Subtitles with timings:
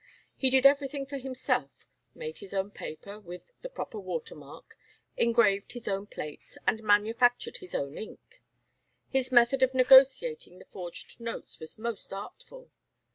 [0.35, 4.75] He did everything for himself; made his own paper, with the proper water mark,
[5.15, 8.41] engraved his own plates, and manufactured his own ink.
[9.09, 12.71] His method of negotiating the forged notes was most artful.